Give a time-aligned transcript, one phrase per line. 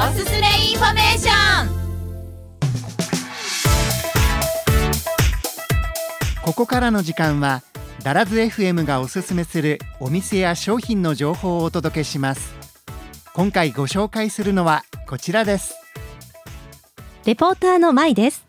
[0.00, 1.68] おすすめインフォメーション。
[6.40, 7.64] ここからの時間は
[8.04, 12.54] ダラズ FM がおすすめするお店や商品の情報をお届けします。
[13.34, 15.74] 今回ご紹介するのはこちらです。
[17.24, 18.46] レポーターのまいです。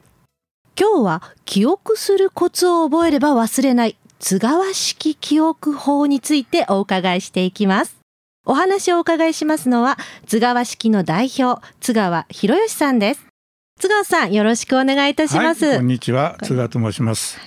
[0.80, 7.99] 今日は記憶するコツを覚えれば忘れない津川式記憶法についてお伺いしていきます
[8.50, 9.96] お話をお伺いしますのは
[10.26, 13.28] 津川式の代表津川博義さんです。
[13.80, 16.36] 津川さんよろしくお願いいたします、はい、こんにちは。
[16.42, 17.38] 津川と申します。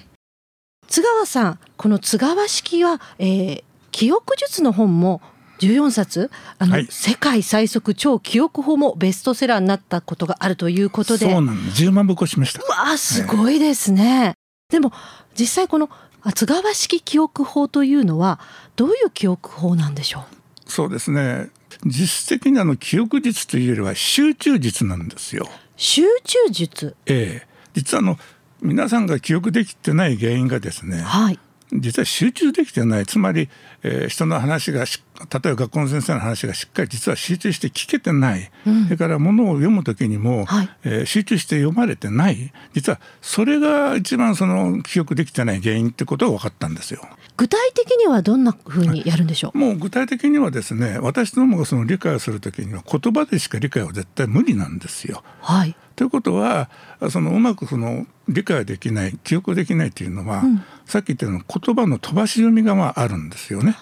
[0.86, 5.20] 津川さんこの津川式は、えー、記憶術の本も
[5.58, 11.28] 14冊あの、はい、世界最速超記憶法もベストセラーになったことがあるということで。
[11.28, 11.82] そうなんです。
[11.82, 12.62] 10万部越しました。
[12.62, 14.34] わあすごいですね、
[14.70, 14.92] でも
[15.36, 15.90] 実際この
[16.32, 18.38] 津川式記憶法というのは
[18.76, 20.41] どういう記憶法なんでしょう？
[20.66, 21.50] そうですね。
[21.84, 25.48] 実質的にあの記憶術というよりは集中術なんですよ。
[25.76, 26.96] 集中術。
[27.06, 27.48] ええ。
[27.74, 28.18] 実はあの
[28.60, 31.38] 皆さんが記憶できてない原因がですね、はい、
[31.74, 33.06] 実は集中できてない。
[33.06, 33.48] つまり、
[33.82, 42.52] えー、人の話が例えば学校の先生の話がしっかり実は集中して聞けてない、うん、それからものを読む時にも、はい、えー、集中して読まれてない。
[42.74, 47.06] 実はそれが一番その記憶できてない原因ってことが分かったんですよ。
[47.36, 55.22] 具体的にはどんなふうにやるんでしょう、もう具体的にはですね私どもがその理解をする時には言葉でしか理解は絶対無理なんですよ。
[55.40, 56.70] はいということは
[57.10, 63.76] そのうまくその理解できない記憶できないっていうのは、うん、さっき言ったように言葉の飛ばし読みがまああるんですよね。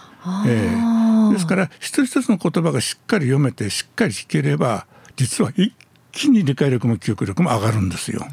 [0.46, 5.74] えー、ですから一つ一つの言葉がしっかり読めてしっかり聞ければ実は一
[6.12, 8.26] 気に理解力も記憶力も上がるんですよ。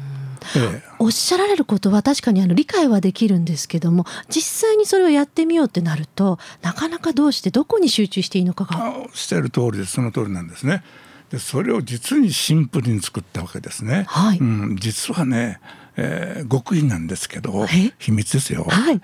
[0.56, 8.98] ええ、おっしゃられることは確かにあの理解はできるんですけども実際にそれをやってみようってなるとなかなかどうしてどこに集中していいのかが。
[8.98, 10.82] おっしゃる通りですその通りなんですね。
[11.30, 14.04] でそれを実にシンプルに作ったわけですね。
[14.08, 15.60] はい、うん、実はね、
[15.96, 17.66] えー、極意なんですけど
[17.98, 18.64] 秘密ですよ。
[18.68, 19.00] はい、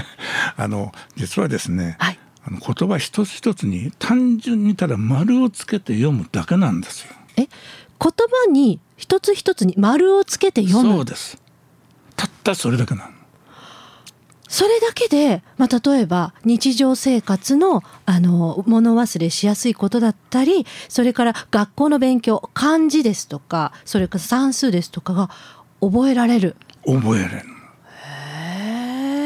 [0.56, 7.12] あの実はですね、はい、あの言葉一つ一つに単純にただ丸をつけて読むだけなんですよ。
[7.36, 7.42] え？
[7.42, 7.48] 言
[7.98, 11.38] 葉に一つ一つに丸をつけて読むそうです
[12.14, 13.15] たったそれだけなの。
[14.48, 25.30] それだけで、まあ、例えば日常生活のあの物忘れしやすいことだったりそれから学校の勉強漢字ですとかそれから算数ですとかが
[25.80, 26.56] 覚えられる。
[26.86, 27.56] 覚えられる。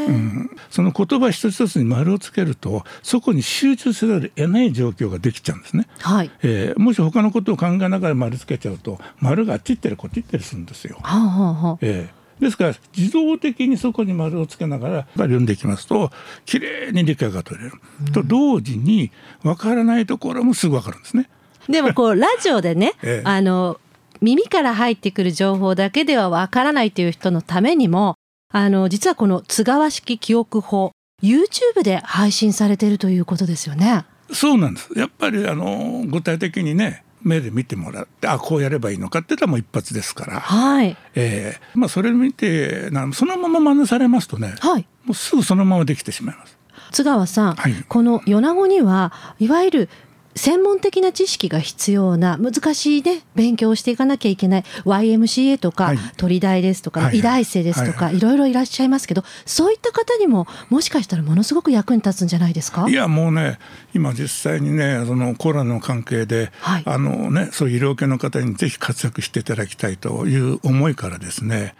[0.08, 6.30] うん、その言葉一つ一つに丸をつけるとそこに集中せざるを得ない状況ができちゃうんですね、はい。
[6.42, 10.98] えー、もし他のことを考えながら丸つけちゃうと丸があっち行ったりこっち行ったりするんですよ。
[11.02, 16.10] はあはあ、えーですから自動的にそこに丸をつけながら読んでいきますと
[16.46, 17.72] きれいに理解が取れる、
[18.06, 19.12] うん、と同時に
[19.42, 21.28] わからないところもすぐわかるんですね。
[21.68, 23.78] でもこう ラジオでね、ええ、あの
[24.20, 28.16] 耳から入ってくる情報だけではわからないという人のためにも
[28.52, 30.92] あの実はこの津川式記憶法
[31.22, 34.04] YouTube で配信されているということですよね。
[34.32, 40.96] そうなんですやっぱりあの具体的にね目で見てもらってあこうやればいいのかって言ったらもう一発ですから、はい。
[41.14, 46.58] えーまあ、それを見てそのまま真似されますとね、はい、もうすぐそのままできてしまいます。
[46.92, 49.88] 津川さん、はい、この米子にはいわゆる
[50.36, 62.88] 専門的な知識が必要な難しいね勉強をしていかなきゃいけない YMCA とか、はい、鳥大ですとか、はい、医大生ですとか、はい、いろいろいらっしゃいますけどそういった方にももしかしたらものすごく役に立つんじゃないですか？
[62.88, 63.58] いやもうね
[63.92, 71.74] 今実際にねそのコロナの関係で、あのねそういう医療系の方にぜひ活躍していただきたいという思いからですね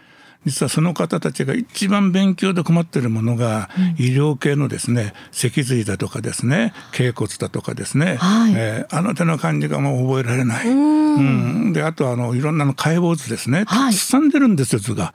[0.45, 13.65] 実はその方たちが一番勉強で困っているものが、医療系のですね脊髄だとかですね頸骨だとかですね、はい、えー、あの手の漢字がもう覚えられない、うん、であとあのいろんなの解剖図ですね。
[13.65, 15.13] たくさん出るんですよ図が、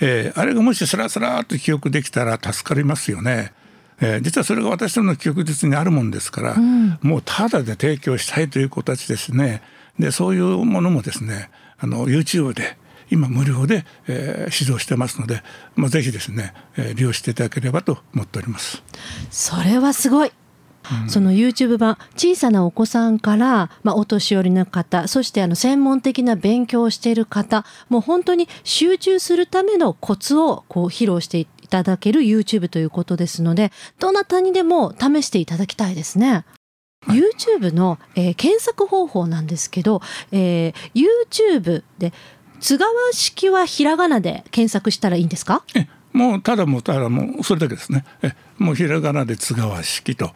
[0.00, 3.52] えー、あれがもしスラスラっと記憶できたら助かりますよね。
[4.00, 9.62] えー、実はそれが私どもの記憶術にあるもんですから、うん、もうただで提供したいという子たちですね。
[9.98, 11.48] でそういうものもですね
[11.78, 12.76] あの YouTube で
[13.10, 15.42] 今無料で、えー、指導してますので、
[15.76, 18.82] まあ、ぜひですね、えー、利用していただければと思っております。
[19.30, 20.32] それはすごい。
[21.08, 36.44] その YouTube 版小さなお子さんから、まあ、お年寄りの方そしてあの専門的な勉強をしている方もう本当に集中するためのコツをこう披露していただける YouTube ということですのでどなたにでも試していただきたいですね。
[37.06, 40.00] YouTube の、えー、検索方法なんですけど、
[40.32, 42.14] えー、YouTube で
[42.64, 45.62] 津川式はひらがなで検索したらいいんですか？
[45.76, 48.06] えもうただもうただもうそれだけですね。
[48.22, 50.32] えもうひらがなで津川式と。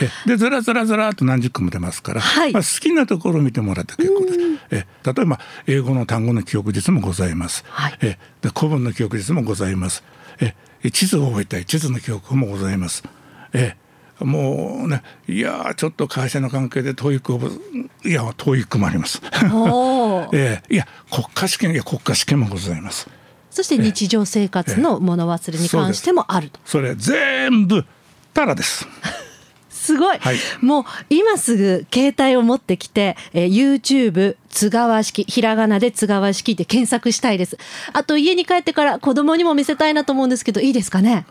[0.00, 4.38] えでずらずらずらと何十個も出ますから、はい、まあ、好きなところを見てもらって結構です。
[4.72, 5.38] え例えば
[5.68, 10.02] 英語の単語の記憶術もございます、はい、えで古文の記憶術もございます。
[10.40, 10.56] え
[10.90, 13.04] 地図を覚えたい地図の記憶もございます。
[13.52, 13.76] え
[14.20, 19.20] もうねいやちょっと会社の関係で TOEIC をいや TOEIC もあります。
[20.32, 23.08] えー、いや国家試験いや国家試験もございます。
[23.50, 27.86] そして日常生活の物忘れに関してもあると、それ全部
[28.34, 28.86] タラです。
[29.70, 37.56] すごい、はい、もう今すぐ携帯を持ってきて、えー、YouTube 津川式ひらがなで津川式って検索したいです。
[37.92, 41.24] あと家に帰ってから子供にも見せたいなと思うんですけどいいですかね？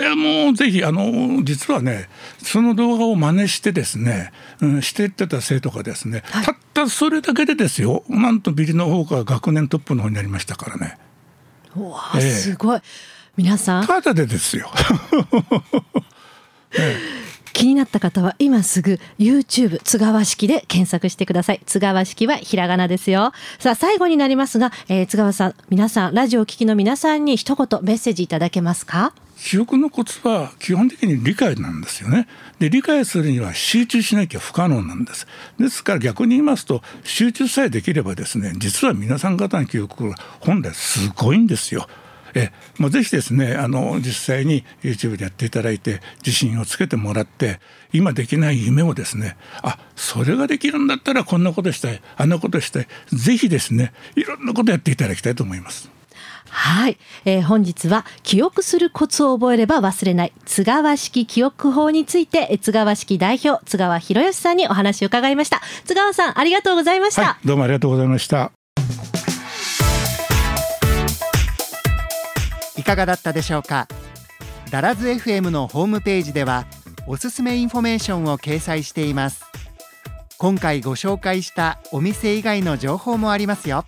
[0.00, 2.08] いやもうぜひあの実はね
[2.42, 10.98] その動画を真似してですね、うん、していってた生徒がですね、はい、たったそれだけでですよなんとビリの方が学年トップの方になりましたからね。
[11.76, 12.80] わあ、えすごい。
[13.36, 13.86] 皆さん？
[13.86, 14.70] ただでですよ、
[16.78, 16.98] え
[17.62, 23.30] 気になった方は今すぐ YouTube 津川式で検索してください津川式はひらがなですよ
[23.60, 29.14] さあ最後になりますが、えー、津川さん皆さんラジオを聴きの皆さんに一言メッセージいただけますか？
[29.36, 32.26] 記憶のコツは基本的に理解なんですよね。
[32.58, 35.28] で理解するには集中しなきゃ不可能なんです。
[35.60, 41.86] ですから逆に言いますと集中さえできればですね実は皆さん方の記憶が本来すごいんですよ。
[42.34, 47.60] えもうぜひですねあの実際に YouTube でやっていただいて自信をつけてもらって
[47.92, 55.90] 今できない夢をですねあそれができるんだったらこんなことしたいあんなことしたいぜひですねいろんなことやっていただきたいと思います。
[56.54, 65.62] はい、えー、本日は記憶するコツを覚えれば忘れない津川式記憶法について津川式代表津川博義さんにお話を伺いました。
[65.86, 68.52] 津川さんありがとうございました、はい、どうもありがとうございました
[72.82, 73.86] いかがだったでしょうか？
[74.72, 76.66] ダラズ FM のホームページでは
[77.06, 79.44] おすすめインフォメーションを掲載しています。
[80.36, 83.84] 今回ご紹介したお店以外の情報もありますよ。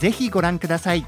[0.00, 1.06] ぜひご覧ください。